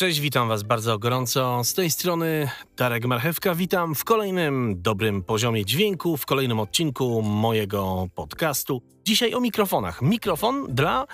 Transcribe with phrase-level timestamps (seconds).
[0.00, 1.64] Cześć, witam Was bardzo gorąco.
[1.64, 3.54] Z tej strony Darek Marchewka.
[3.54, 8.82] Witam w kolejnym dobrym poziomie dźwięku, w kolejnym odcinku mojego podcastu.
[9.04, 10.02] Dzisiaj o mikrofonach.
[10.02, 11.06] Mikrofon dla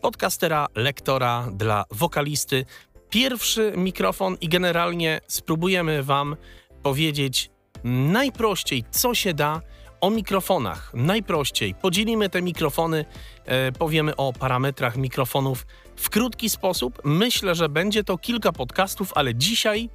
[0.00, 2.64] podcastera, lektora, dla wokalisty.
[3.10, 6.36] Pierwszy mikrofon i generalnie spróbujemy Wam
[6.82, 7.50] powiedzieć
[7.84, 9.60] najprościej, co się da
[10.00, 10.92] o mikrofonach.
[10.94, 13.04] Najprościej podzielimy te mikrofony,
[13.44, 15.66] e, powiemy o parametrach mikrofonów
[15.96, 17.00] w krótki sposób.
[17.04, 19.88] Myślę, że będzie to kilka podcastów, ale dzisiaj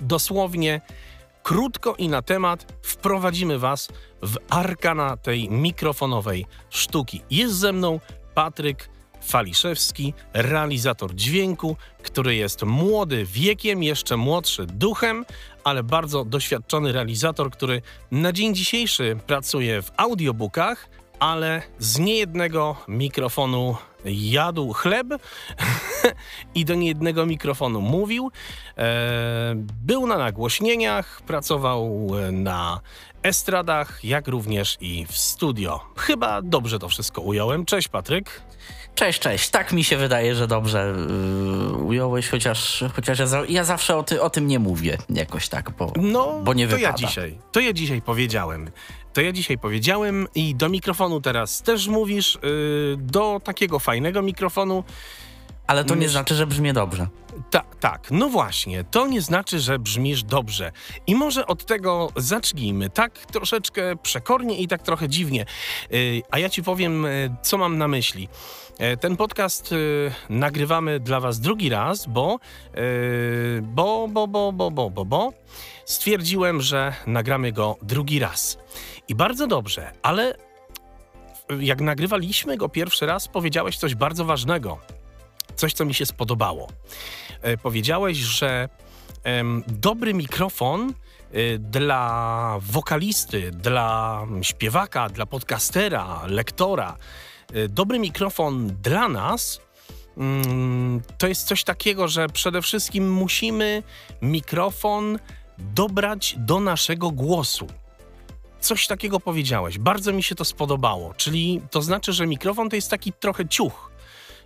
[0.00, 0.80] dosłownie
[1.42, 3.88] krótko i na temat wprowadzimy Was
[4.22, 7.22] w arkana tej mikrofonowej sztuki.
[7.30, 8.00] Jest ze mną
[8.34, 8.90] Patryk
[9.22, 15.24] Faliszewski, realizator dźwięku, który jest młody wiekiem, jeszcze młodszy duchem,
[15.64, 20.88] ale bardzo doświadczony realizator, który na dzień dzisiejszy pracuje w audiobookach,
[21.20, 25.06] ale z niejednego mikrofonu jadł chleb
[26.54, 28.30] i do niejednego mikrofonu mówił.
[28.78, 32.80] E, był na nagłośnieniach, pracował na
[33.22, 35.80] estradach, jak również i w studio.
[35.96, 37.64] Chyba dobrze to wszystko ująłem.
[37.64, 38.42] Cześć Patryk.
[39.00, 39.50] Cześć, cześć.
[39.50, 40.94] Tak mi się wydaje, że dobrze
[41.70, 45.48] yy, ująłeś, chociaż, chociaż ja, za, ja zawsze o, ty, o, tym nie mówię jakoś
[45.48, 46.88] tak, bo, no, bo nie to wypada.
[46.88, 48.70] Ja dzisiaj, to ja dzisiaj powiedziałem.
[49.12, 54.84] To ja dzisiaj powiedziałem i do mikrofonu teraz też mówisz, yy, do takiego fajnego mikrofonu.
[55.66, 57.08] Ale to nie znaczy, że brzmi dobrze.
[57.50, 60.72] Tak, tak, no właśnie, to nie znaczy, że brzmisz dobrze.
[61.06, 65.46] I może od tego zacznijmy, tak troszeczkę przekornie i tak trochę dziwnie.
[65.90, 68.28] Yy, a ja ci powiem, yy, co mam na myśli.
[68.80, 72.38] E, ten podcast y, nagrywamy dla Was drugi raz, bo,
[72.76, 75.32] y, bo, bo, bo, bo, bo, bo, bo
[75.84, 78.58] stwierdziłem, że nagramy go drugi raz.
[79.08, 80.34] I bardzo dobrze, ale
[81.60, 84.78] jak nagrywaliśmy go pierwszy raz, powiedziałeś coś bardzo ważnego.
[85.56, 86.68] Coś, co mi się spodobało.
[87.42, 88.68] E, powiedziałeś, że
[89.66, 90.94] dobry mikrofon
[91.58, 96.96] dla wokalisty, dla śpiewaka, dla podcastera, lektora,
[97.68, 99.60] dobry mikrofon dla nas
[100.16, 103.82] mm, to jest coś takiego, że przede wszystkim musimy
[104.22, 105.18] mikrofon
[105.58, 107.66] dobrać do naszego głosu.
[108.60, 109.78] Coś takiego powiedziałeś.
[109.78, 111.14] Bardzo mi się to spodobało.
[111.14, 113.90] Czyli to znaczy, że mikrofon to jest taki trochę ciuch,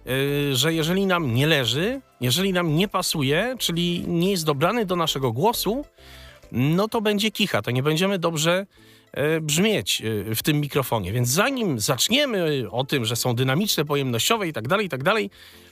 [0.07, 4.97] y, że jeżeli nam nie leży, jeżeli nam nie pasuje, czyli nie jest dobrany do
[4.97, 5.85] naszego głosu,
[6.53, 8.67] no to będzie kicha, to nie będziemy dobrze
[9.43, 11.13] brzmieć e, w tym mikrofonie.
[11.13, 15.31] Więc zanim zaczniemy o tym, że są dynamiczne, pojemnościowe i tak dalej, i tak dalej,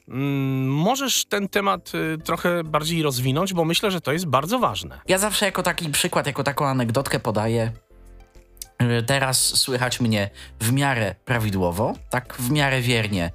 [0.08, 5.00] mm, możesz ten temat e, trochę bardziej rozwinąć, bo myślę, że to jest bardzo ważne.
[5.08, 7.72] Ja zawsze jako taki przykład, jako taką anegdotkę podaję.
[9.06, 10.30] Teraz słychać mnie
[10.60, 13.30] w miarę prawidłowo, tak w miarę wiernie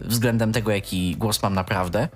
[0.00, 2.08] względem tego, jaki głos mam naprawdę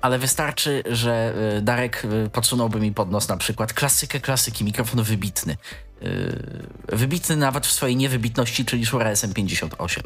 [0.00, 5.02] ale wystarczy, że y, Darek y, podsunąłby mi pod nos na przykład klasykę klasyki, mikrofon
[5.02, 5.56] wybitny.
[6.02, 10.00] Y, wybitny nawet w swojej niewybitności, czyli Shure SM58.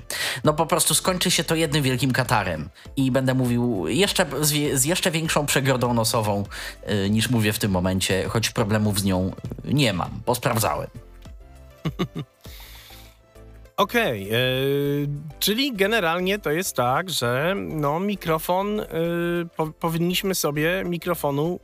[0.45, 5.11] No po prostu skończy się to jednym wielkim katarem i będę mówił jeszcze z jeszcze
[5.11, 6.45] większą przegrodą nosową
[7.11, 9.33] niż mówię w tym momencie, choć problemów z nią
[9.65, 10.89] nie mam, bo sprawdzałem.
[13.83, 18.85] Okej, okay, yy, czyli generalnie to jest tak, że no, mikrofon, yy,
[19.57, 21.61] po, powinniśmy sobie mikrofonu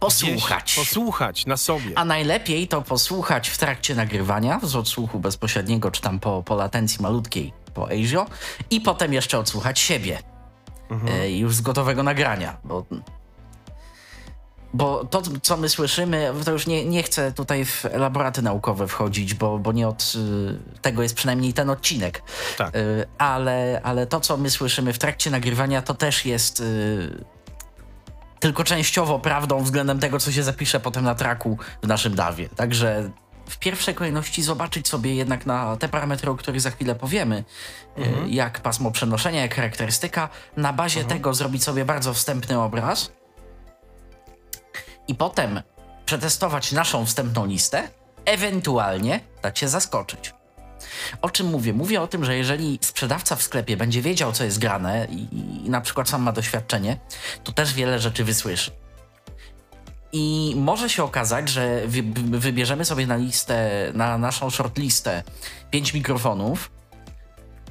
[0.00, 0.74] posłuchać.
[0.74, 1.98] Posłuchać na sobie.
[1.98, 7.02] A najlepiej to posłuchać w trakcie nagrywania z odsłuchu bezpośredniego, czy tam po, po latencji
[7.02, 8.26] malutkiej po ASIO
[8.70, 10.18] i potem jeszcze odsłuchać siebie.
[10.90, 11.22] Mhm.
[11.22, 12.84] Yy, już z gotowego nagrania, bo
[14.74, 19.34] bo to, co my słyszymy, to już nie, nie chcę tutaj w elaboraty naukowe wchodzić,
[19.34, 22.22] bo, bo nie od y, tego jest przynajmniej ten odcinek.
[22.58, 22.76] Tak.
[22.76, 27.24] Y, ale, ale to, co my słyszymy w trakcie nagrywania, to też jest y,
[28.40, 32.48] tylko częściowo prawdą względem tego, co się zapisze potem na traku w naszym dawie.
[32.48, 33.10] Także
[33.48, 37.44] w pierwszej kolejności zobaczyć sobie jednak na te parametry, o których za chwilę powiemy,
[37.96, 38.30] mhm.
[38.30, 40.28] jak pasmo przenoszenia, jak charakterystyka.
[40.56, 41.18] Na bazie mhm.
[41.18, 43.12] tego zrobić sobie bardzo wstępny obraz
[45.08, 45.62] i potem
[46.06, 47.88] przetestować naszą wstępną listę,
[48.24, 50.34] ewentualnie dać się zaskoczyć.
[51.22, 51.72] O czym mówię?
[51.72, 55.28] Mówię o tym, że jeżeli sprzedawca w sklepie będzie wiedział, co jest grane i,
[55.66, 56.98] i na przykład sam ma doświadczenie,
[57.44, 58.70] to też wiele rzeczy wysłyszy.
[60.12, 61.82] I może się okazać, że
[62.14, 65.22] wybierzemy sobie na listę, na naszą shortlistę
[65.70, 66.70] pięć mikrofonów,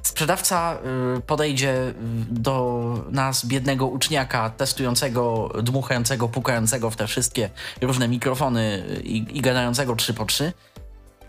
[0.04, 0.78] sprzedawca
[1.18, 1.94] y, podejdzie y,
[2.30, 7.50] do nas, biednego uczniaka, testującego, dmuchającego, pukającego w te wszystkie
[7.82, 10.54] różne mikrofony y, i, i gadającego 3 po 3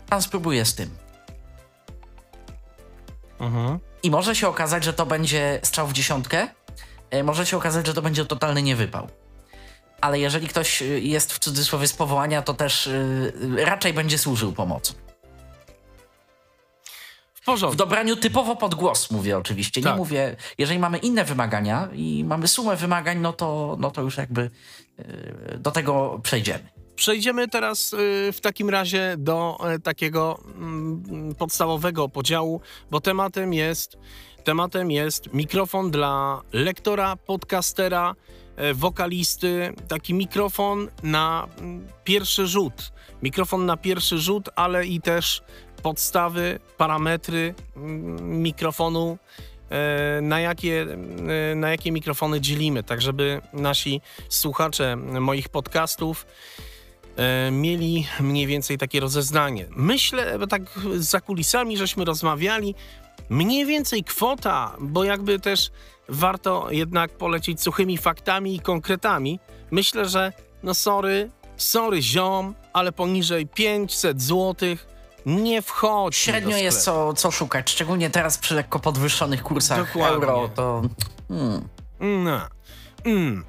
[0.09, 0.89] Pan spróbuje z tym.
[3.39, 3.79] Mhm.
[4.03, 6.47] I może się okazać, że to będzie strzał w dziesiątkę,
[7.09, 9.07] e, może się okazać, że to będzie totalny niewypał.
[10.01, 12.89] Ale jeżeli ktoś jest w cudzysłowie z powołania, to też
[13.57, 14.93] raczej będzie służył pomocą.
[17.71, 19.81] W dobraniu typowo pod głos mówię oczywiście.
[19.81, 19.93] Tak.
[19.93, 24.17] Nie mówię, jeżeli mamy inne wymagania i mamy sumę wymagań, no to, no to już
[24.17, 24.49] jakby
[24.97, 26.75] yy, do tego przejdziemy.
[26.95, 32.61] Przejdziemy teraz y, w takim razie do e, takiego mm, podstawowego podziału,
[32.91, 33.97] bo tematem jest,
[34.43, 38.15] tematem jest mikrofon dla lektora, podcastera,
[38.55, 42.93] e, wokalisty, taki mikrofon na mm, pierwszy rzut.
[43.23, 45.43] Mikrofon na pierwszy rzut, ale i też
[45.81, 49.17] podstawy, parametry mm, mikrofonu,
[49.69, 50.87] e, na jakie,
[51.51, 56.25] e, na jakie mikrofony dzielimy, tak żeby nasi słuchacze moich podcastów
[57.17, 59.65] e, mieli mniej więcej takie rozeznanie.
[59.69, 60.61] Myślę, bo tak
[60.95, 62.75] za kulisami żeśmy rozmawiali,
[63.29, 65.71] mniej więcej kwota, bo jakby też
[66.09, 69.39] warto jednak polecieć suchymi faktami i konkretami.
[69.71, 70.33] Myślę, że
[70.63, 74.75] no sorry, sorry ziom, ale poniżej 500 zł
[75.25, 80.15] nie wchodzi Średnio jest co, co szukać, szczególnie teraz przy lekko podwyższonych kursach Dokładnie.
[80.15, 80.81] euro, to
[81.27, 81.67] hmm.
[81.99, 82.41] No.
[83.05, 83.45] Mm.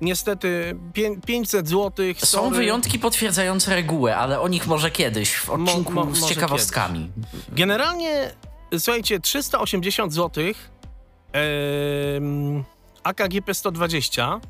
[0.00, 2.06] Niestety pię- 500 zł.
[2.18, 7.10] są wyjątki potwierdzające regułę, ale o nich może kiedyś w odcinku mo- z może ciekawostkami.
[7.48, 8.30] Generalnie,
[8.78, 10.44] słuchajcie, 380 zł
[11.32, 12.64] em,
[13.02, 14.40] AKG 120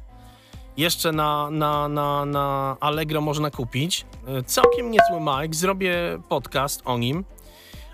[0.76, 4.06] jeszcze na, na, na, na Allegro można kupić.
[4.26, 5.94] E, Całkiem niezły mic, zrobię
[6.28, 7.24] podcast o nim,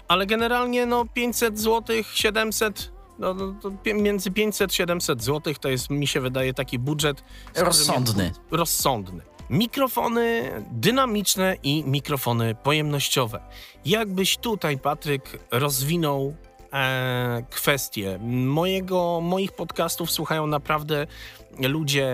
[0.08, 3.54] ale generalnie no 500 zł, 700 no, no,
[3.94, 7.24] między 500-700 zł to jest, mi się wydaje, taki budżet.
[7.56, 8.32] Rozsądny.
[8.50, 9.22] Rozsądny.
[9.50, 13.40] Mikrofony dynamiczne i mikrofony pojemnościowe.
[13.84, 16.34] Jakbyś tutaj, Patryk, rozwinął
[16.72, 18.18] e, kwestię.
[18.46, 21.06] Mojego, moich podcastów słuchają naprawdę
[21.58, 22.08] ludzie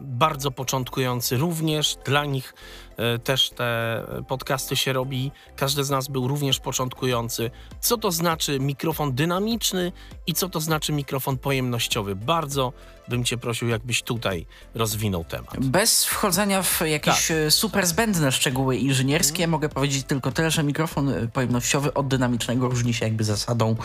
[0.00, 1.36] bardzo początkujący.
[1.36, 2.54] Również dla nich
[2.96, 5.32] e, też te podcasty się robi.
[5.56, 7.50] Każdy z nas był również początkujący.
[7.80, 9.92] Co to znaczy mikrofon dynamiczny
[10.26, 12.16] i co to znaczy mikrofon pojemnościowy?
[12.16, 12.72] Bardzo
[13.08, 15.66] bym cię prosił, jakbyś tutaj rozwinął temat.
[15.66, 17.36] Bez wchodzenia w jakieś Tak.
[17.36, 22.68] e, super zbędne szczegóły inżynierskie, mogę powiedzieć tylko tyle, że mikrofon e, pojemnościowy od dynamicznego
[22.68, 23.76] różni się jakby zasadą.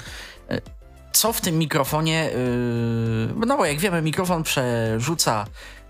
[1.14, 2.30] Co w tym mikrofonie,
[3.38, 5.46] yy, no bo jak wiemy, mikrofon przerzuca,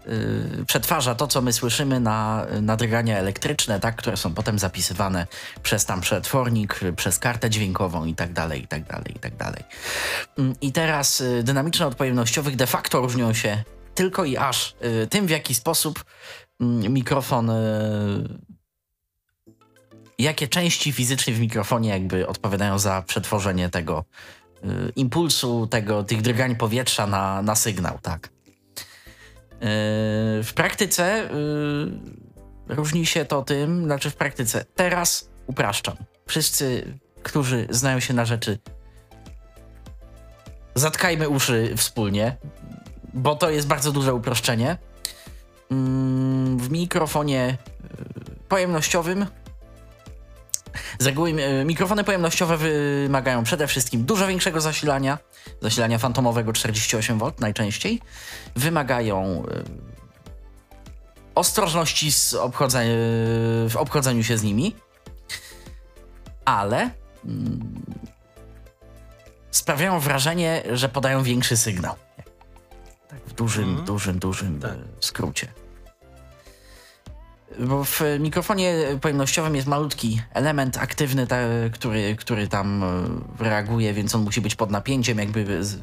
[0.06, 5.28] yy, przetwarza to, co my słyszymy na nadrygania elektryczne, tak, które są potem zapisywane
[5.64, 9.64] przez tam przetwornik, przez kartę dźwiękową i tak dalej, i tak dalej, i tak dalej.
[10.38, 13.64] Mm, I teraz y, dynamiczne od pojemnościowych de facto różnią się
[13.96, 16.04] tylko i aż y, tym, w jaki sposób
[16.62, 17.50] mm, mikrofon.
[17.50, 18.54] y,
[20.20, 24.06] Jakie części fizycznie w mikrofonie jakby odpowiadają za przetworzenie tego
[24.95, 28.27] impulsu, tego, tych drgań powietrza na, na sygnał, tak.
[28.27, 28.30] Y,
[30.44, 31.27] w praktyce y,
[32.68, 35.95] różni się to tym, znaczy w praktyce, teraz upraszczam.
[36.27, 38.60] Wszyscy, którzy znają się na rzeczy,
[40.75, 42.38] zatkajmy uszy wspólnie,
[43.13, 44.77] bo to jest bardzo duże uproszczenie.
[45.71, 47.57] Mm, W mikrofonie
[48.31, 49.25] y, pojemnościowym
[51.00, 51.30] z reguły
[51.62, 55.18] y, mikrofony pojemnościowe wymagają przede wszystkim dużo większego zasilania,
[55.62, 58.01] zasilania fantomowego 48V najczęściej.
[58.56, 59.63] Wymagają y,
[61.36, 62.38] ostrożności z y,
[63.70, 64.75] w obchodzeniu się z nimi,
[66.46, 66.89] ale
[67.25, 67.74] mm,
[69.51, 71.96] sprawiają wrażenie, że podają większy sygnał.
[73.10, 73.86] Tak w dużym, Mhm.
[73.86, 74.72] dużym, dużym Tak.
[74.72, 75.48] e, skrócie.
[77.60, 81.38] Bo w mikrofonie pojemnościowym jest malutki element aktywny, ta,
[81.74, 85.77] który, który tam e, reaguje, więc on musi być pod napięciem jakby z,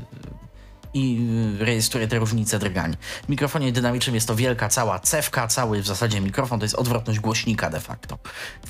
[0.95, 2.97] i rejestruje te różnice drgań.
[3.25, 7.21] W mikrofonie dynamicznym jest to wielka cała cewka, cały w zasadzie mikrofon to jest odwrotność
[7.21, 8.19] głośnika de facto.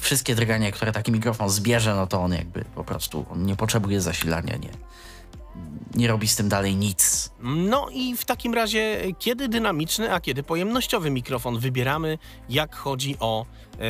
[0.01, 4.01] Wszystkie drgania, które taki mikrofon zbierze, no to on jakby po prostu on nie potrzebuje
[4.01, 4.71] zasilania, nie,
[5.95, 7.31] nie robi z tym dalej nic.
[7.41, 12.19] No i w takim razie, kiedy dynamiczny, a kiedy pojemnościowy mikrofon wybieramy,
[12.49, 13.47] jak chodzi o.
[13.75, 13.85] e,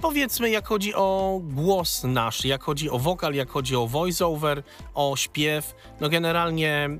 [0.00, 4.62] powiedzmy, jak chodzi o głos nasz, jak chodzi o wokal, jak chodzi o voiceover,
[4.94, 5.74] o śpiew.
[6.00, 6.98] No generalnie e,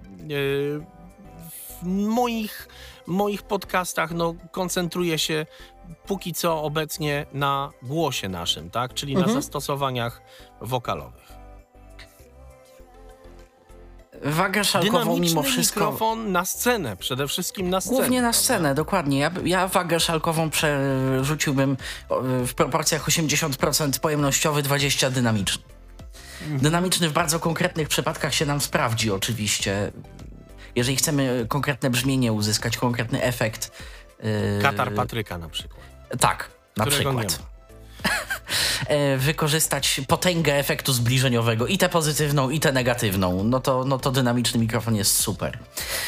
[1.81, 2.69] w moich,
[3.07, 5.47] moich podcastach no, koncentruję się
[6.07, 8.95] póki co obecnie na głosie naszym, tak?
[8.95, 9.35] Czyli na Mhm.
[9.43, 10.23] zastosowaniach
[10.61, 11.27] wokalowych.
[14.25, 15.81] Wagę szalkową mimo wszystko...
[15.81, 17.97] mikrofon na scenę, przede wszystkim na scenę.
[17.97, 18.41] Głównie na prawda?
[18.41, 19.19] scenę, dokładnie.
[19.19, 21.77] Ja, ja wagę szalkową przerzuciłbym
[22.47, 25.63] w proporcjach 80% pojemnościowy, 20% dynamiczny.
[26.43, 26.61] Mhm.
[26.61, 29.93] Dynamiczny w bardzo konkretnych przypadkach się nam sprawdzi oczywiście.
[30.77, 33.83] Jeżeli chcemy konkretne brzmienie uzyskać, konkretny efekt.
[34.23, 35.81] Yy, Katar Patryka na przykład.
[36.21, 37.39] Tak, na przykład.
[38.87, 44.11] E, wykorzystać potęgę efektu zbliżeniowego, i tę pozytywną, i tę negatywną, no to, no to
[44.11, 45.59] dynamiczny mikrofon jest super.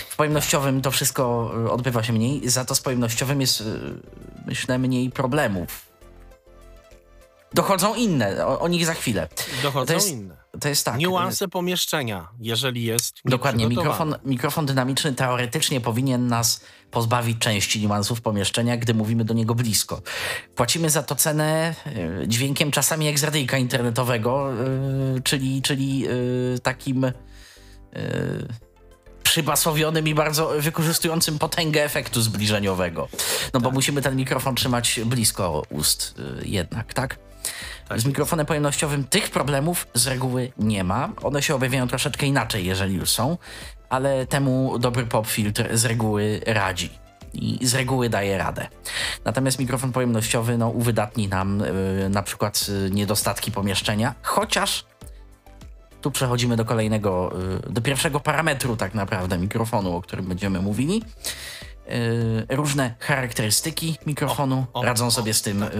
[0.08, 3.64] W pojemnościowym to wszystko e, odbywa się mniej, za to z pojemnościowym jest, e,
[4.46, 5.88] myślę, mniej problemów.
[7.54, 9.28] Dochodzą inne, o, o nich za chwilę.
[9.62, 10.36] Dochodzą to jest, inne.
[10.60, 10.98] To jest tak.
[10.98, 13.20] Niuanse pomieszczenia, jeżeli jest.
[13.24, 13.66] Dokładnie.
[13.66, 20.02] Mikrofon, mikrofon dynamiczny teoretycznie powinien nas pozbawić części niuansów pomieszczenia, gdy mówimy do niego blisko.
[20.54, 24.52] Płacimy za to cenę e, dźwiękiem czasami jak z radyjka internetowego,
[25.14, 27.12] yy, czyli, czyli yy, takim.
[29.22, 33.08] Przybasowionym i bardzo wykorzystującym potęgę efektu zbliżeniowego.
[33.54, 33.74] No bo tak.
[33.74, 37.18] musimy ten mikrofon trzymać blisko ust jednak, tak?
[37.88, 38.00] Tak.
[38.00, 41.12] Z mikrofonem pojemnościowym tych problemów z reguły nie ma.
[41.22, 43.38] One się objawiają troszeczkę inaczej, jeżeli już są,
[43.88, 46.90] ale temu dobry pop filtr z reguły radzi
[47.34, 48.68] i z reguły daje radę.
[49.24, 51.62] Natomiast mikrofon pojemnościowy no, uwydatni nam
[52.00, 54.84] yy, na przykład yy, niedostatki pomieszczenia, chociaż
[56.00, 61.02] tu przechodzimy do kolejnego, yy, do pierwszego parametru tak naprawdę mikrofonu, o którym będziemy mówili.
[62.48, 65.70] różne charakterystyki mikrofonu o, o, radzą sobie z tym tak.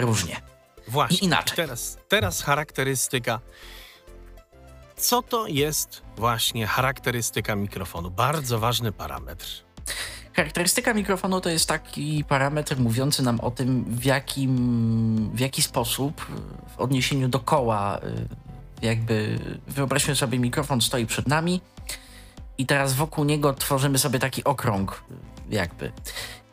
[0.00, 0.36] różnie.
[0.88, 1.18] Właśnie.
[1.18, 1.56] I inaczej.
[1.56, 3.40] Teraz, teraz charakterystyka.
[4.96, 8.10] Co to jest właśnie charakterystyka mikrofonu?
[8.10, 9.46] Bardzo ważny parametr.
[10.32, 16.26] Charakterystyka mikrofonu to jest taki parametr mówiący nam o tym, w, jakim, w jaki sposób
[16.76, 18.28] w odniesieniu do koła, y,
[18.82, 21.60] jakby wyobraźmy sobie, mikrofon stoi przed nami
[22.58, 25.04] i teraz wokół niego tworzymy sobie taki okrąg,
[25.50, 25.92] jakby.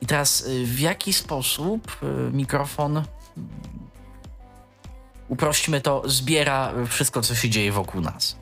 [0.01, 3.03] I teraz y, w jaki sposób y, mikrofon
[5.31, 8.35] uprośćmy to, zbiera wszystko, co się dzieje wokół nas.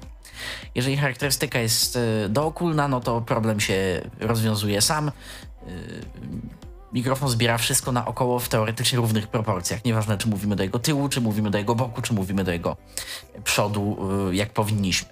[0.76, 5.08] Jeżeli charakterystyka jest e, dookulna, no to problem się rozwiązuje sam.
[5.08, 5.12] E,
[6.94, 9.86] mikrofon zbiera wszystko naokoło w teoretycznie równych proporcjach.
[9.86, 12.78] Nieważne, czy mówimy do jego tyłu, czy mówimy do jego boku, czy mówimy do jego
[13.44, 13.98] przodu,
[14.30, 15.10] e, jak powinniśmy.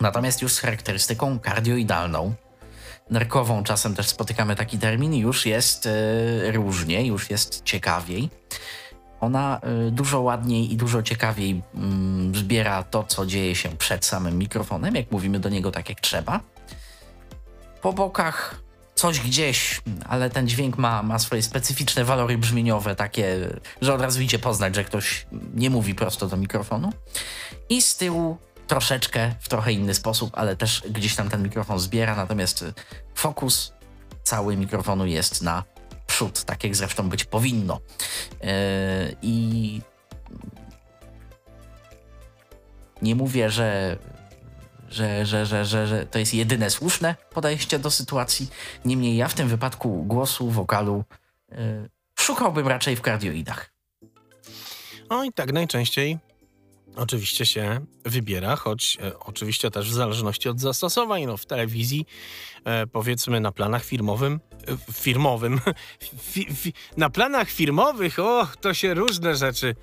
[0.00, 2.34] Natomiast już z charakterystyką kardioidalną,
[3.10, 5.88] nerkową czasem też spotykamy taki termin, już jest
[6.52, 8.30] różnie, już jest ciekawiej
[9.20, 14.38] ona y, dużo ładniej i dużo ciekawiej mm, zbiera to, co dzieje się przed samym
[14.38, 16.40] mikrofonem, jak mówimy do niego tak jak trzeba.
[17.82, 18.54] Po bokach
[18.94, 23.48] coś gdzieś, ale ten dźwięk ma, ma swoje specyficzne walory brzmieniowe, takie,
[23.82, 26.92] że od razu idzie poznać, że ktoś nie mówi prosto do mikrofonu.
[27.68, 32.16] I z tyłu troszeczkę, w trochę inny sposób, ale też gdzieś tam ten mikrofon zbiera,
[32.16, 32.64] natomiast
[33.14, 33.72] fokus
[34.22, 35.64] cały mikrofonu jest na
[36.18, 37.80] przód, tak jak zresztą być powinno.
[38.42, 38.48] Yy,
[39.22, 39.80] I
[43.02, 43.96] nie mówię, że,
[44.88, 48.50] że, że, że, że, że to jest jedyne słuszne podejście do sytuacji.
[48.84, 51.04] Niemniej ja w tym wypadku głosu, wokalu
[51.50, 51.56] yy,
[52.18, 53.72] szukałbym raczej w kardioidach.
[55.26, 56.18] I tak najczęściej
[56.98, 61.26] oczywiście się wybiera, choć e, oczywiście też w zależności od zastosowań.
[61.26, 62.06] No, w telewizji,
[62.64, 65.60] e, powiedzmy na planach firmowym, e, firmowym,
[66.32, 69.74] fi, fi, na planach firmowych, o, to się różne rzeczy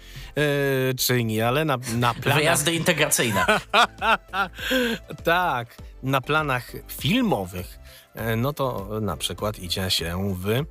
[0.98, 2.39] czyni, ale na, na planach...
[2.39, 3.45] Wyjazdy integracyjne.
[5.24, 7.79] tak, na planach filmowych,
[8.38, 10.65] no to na przykład idzie się w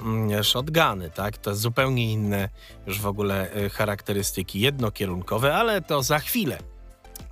[0.00, 1.38] Mm, shotguny, tak?
[1.38, 2.48] To zupełnie inne
[2.86, 6.58] już w ogóle y, charakterystyki, jednokierunkowe, ale to za chwilę.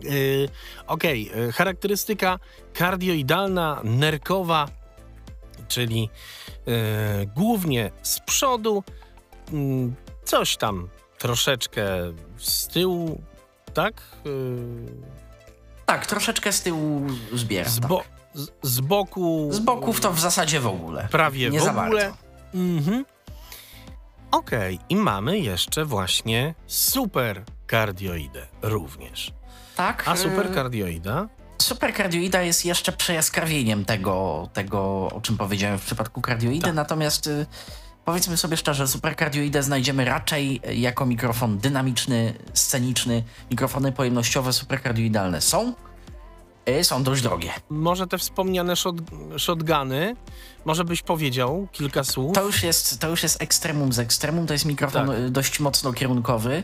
[0.00, 0.48] Yy,
[0.86, 1.52] Okej, okay.
[1.52, 2.38] charakterystyka
[2.74, 4.68] kardioidalna, nerkowa,
[5.68, 6.10] czyli
[6.66, 6.74] yy,
[7.36, 8.84] głównie z przodu,
[9.52, 9.58] yy,
[10.24, 11.86] coś tam troszeczkę
[12.38, 13.22] z tyłu,
[13.74, 14.02] tak?
[14.24, 14.32] Yy,
[15.86, 17.70] tak, troszeczkę z tyłu zbiera.
[17.70, 18.13] Z, bo, tak.
[18.34, 19.48] Z, z boku.
[19.52, 21.08] Z boków to w zasadzie w ogóle.
[21.10, 22.12] Prawie nie w ogóle.
[22.54, 23.04] Mhm.
[24.30, 24.86] Okej, okay.
[24.88, 29.32] i mamy jeszcze właśnie superkardioidę również.
[29.76, 30.02] Tak.
[30.06, 31.28] A y, superkardioida?
[31.62, 36.74] Superkardioida jest jeszcze przejaskrawieniem tego, tego, o czym powiedziałem w przypadku kardioidy, tak.
[36.74, 37.46] natomiast y,
[38.04, 43.22] powiedzmy sobie szczerze, superkardioidę znajdziemy raczej jako mikrofon dynamiczny, sceniczny.
[43.50, 45.74] Mikrofony pojemnościowe superkardioidalne są,
[46.82, 47.50] są dość drogie.
[47.70, 48.96] Może te wspomniane shot,
[49.38, 50.16] shotguny
[50.64, 52.34] może byś powiedział kilka słów?
[52.34, 54.46] To już jest, to już jest ekstremum z ekstremum.
[54.46, 55.30] To jest mikrofon tak.
[55.30, 56.62] dość mocno kierunkowy.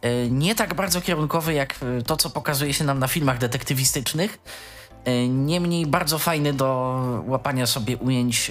[0.00, 1.74] E, nie tak bardzo kierunkowy jak
[2.06, 4.38] to, co pokazuje się nam na filmach detektywistycznych.
[5.28, 8.50] Niemniej bardzo fajny do łapania sobie ujęć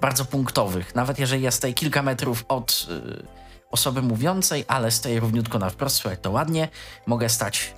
[0.00, 0.94] bardzo punktowych.
[0.94, 2.86] Nawet jeżeli ja stoję kilka metrów od
[3.70, 6.68] osoby mówiącej, ale stoję równiutko na wprost, jak to ładnie,
[7.06, 7.74] mogę stać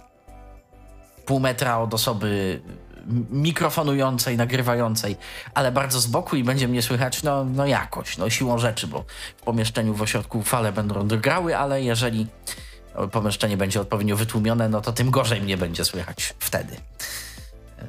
[1.26, 2.60] pół metra od osoby
[3.30, 5.16] mikrofonującej, nagrywającej,
[5.54, 9.04] ale bardzo z boku i będzie mnie słychać no, no jakoś, no siłą rzeczy, bo
[9.36, 12.26] w pomieszczeniu w ośrodku fale będą drgały, ale jeżeli
[13.12, 16.76] pomieszczenie będzie odpowiednio wytłumione, no to tym gorzej mnie będzie słychać wtedy.
[17.78, 17.84] E,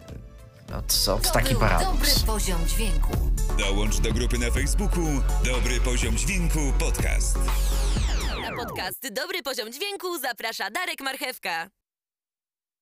[0.69, 1.91] No co, To taki paradoks.
[1.91, 3.11] dobry poziom dźwięku.
[3.59, 5.05] Dołącz do grupy na Facebooku
[5.45, 7.37] Dobry Poziom Dźwięku Podcast.
[8.41, 11.69] Na podcast Dobry Poziom Dźwięku zaprasza Darek Marchewka.